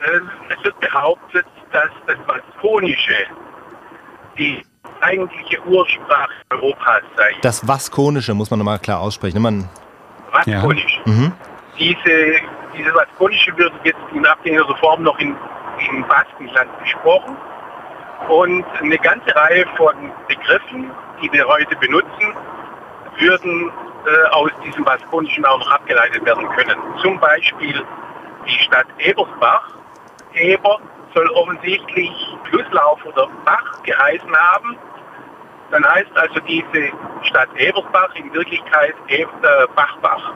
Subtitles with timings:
[0.00, 3.26] äh, es wird behauptet, dass das Vaskonische
[4.38, 4.62] die
[5.00, 7.34] eigentliche Ursprache Europas sei.
[7.42, 9.40] Das Vaskonische muss man nochmal klar aussprechen.
[9.40, 9.68] Man
[10.32, 11.00] Vaskonisch.
[11.04, 11.12] Ja.
[11.12, 11.32] Mhm.
[11.78, 12.34] Diese,
[12.76, 15.34] diese Vaskonische wird jetzt in abgängiger Form noch in,
[15.90, 17.36] in Baskenland gesprochen.
[18.28, 19.94] Und eine ganze Reihe von
[20.28, 20.90] Begriffen,
[21.22, 22.34] die wir heute benutzen,
[23.18, 23.72] würden
[24.06, 26.78] äh, aus diesem Vaskonischen auch noch abgeleitet werden können.
[27.02, 27.82] Zum Beispiel
[28.46, 29.79] die Stadt Ebersbach.
[30.34, 30.78] Eber
[31.14, 32.10] soll offensichtlich
[32.48, 34.76] Flusslauf oder Bach geheißen haben.
[35.70, 36.90] Dann heißt also diese
[37.22, 39.24] Stadt Ebersbach in Wirklichkeit äh,
[39.74, 40.34] Bachbach.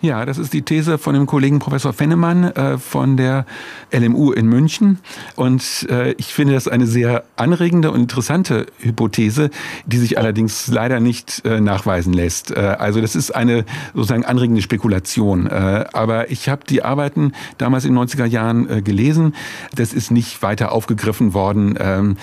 [0.00, 3.46] Ja, das ist die These von dem Kollegen Professor Fennemann äh, von der
[3.92, 5.00] LMU in München.
[5.34, 9.50] Und äh, ich finde das eine sehr anregende und interessante Hypothese,
[9.86, 12.56] die sich allerdings leider nicht äh, nachweisen lässt.
[12.56, 15.48] Also das ist eine sozusagen anregende Spekulation.
[15.48, 19.34] Aber ich habe die Arbeiten damals in den 90er Jahren gelesen.
[19.74, 21.76] Das ist nicht weiter aufgegriffen worden.
[21.80, 22.16] Ähm,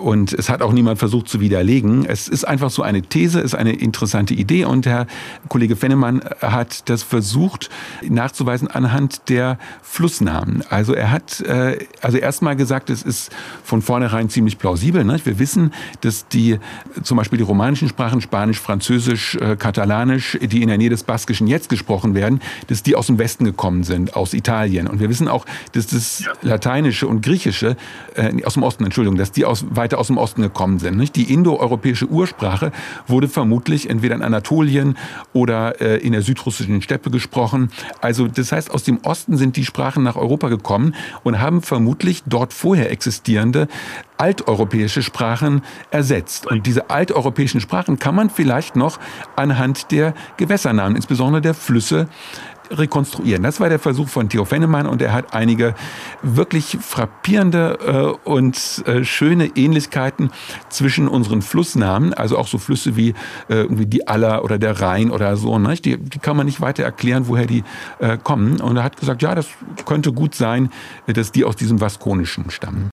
[0.00, 2.04] und es hat auch niemand versucht zu widerlegen.
[2.04, 4.64] Es ist einfach so eine These, ist eine interessante Idee.
[4.64, 5.06] Und Herr
[5.48, 7.70] Kollege Fennemann hat das versucht
[8.02, 10.64] nachzuweisen anhand der Flussnamen.
[10.68, 13.30] Also er hat äh, also erstmal gesagt, es ist
[13.62, 15.04] von vornherein ziemlich plausibel.
[15.04, 15.20] Ne?
[15.24, 16.58] Wir wissen, dass die
[17.02, 21.46] zum Beispiel die romanischen Sprachen, Spanisch, Französisch, äh, Katalanisch, die in der Nähe des Baskischen
[21.46, 24.86] jetzt gesprochen werden, dass die aus dem Westen gekommen sind, aus Italien.
[24.86, 27.76] Und wir wissen auch, dass das Lateinische und Griechische,
[28.14, 30.96] äh, aus dem Osten, Entschuldigung, dass die aus weit weiter aus dem Osten gekommen sind.
[30.96, 31.16] Nicht?
[31.16, 32.70] Die indoeuropäische Ursprache
[33.08, 34.96] wurde vermutlich entweder in Anatolien
[35.32, 37.70] oder äh, in der südrussischen Steppe gesprochen.
[38.00, 42.22] Also das heißt, aus dem Osten sind die Sprachen nach Europa gekommen und haben vermutlich
[42.24, 43.66] dort vorher existierende
[44.16, 46.46] alteuropäische Sprachen ersetzt.
[46.46, 49.00] Und diese alteuropäischen Sprachen kann man vielleicht noch
[49.34, 52.06] anhand der Gewässernamen, insbesondere der Flüsse,
[52.70, 53.42] rekonstruieren.
[53.42, 55.74] Das war der Versuch von Theo Fennemann und er hat einige
[56.22, 60.30] wirklich frappierende äh, und äh, schöne Ähnlichkeiten
[60.68, 63.10] zwischen unseren Flussnamen, also auch so Flüsse wie
[63.48, 65.74] äh, irgendwie die Aller oder der Rhein oder so, ne?
[65.74, 67.64] die, die kann man nicht weiter erklären, woher die
[67.98, 68.60] äh, kommen.
[68.60, 69.48] Und er hat gesagt, ja, das
[69.84, 70.70] könnte gut sein,
[71.06, 72.88] dass die aus diesem Vaskonischen stammen.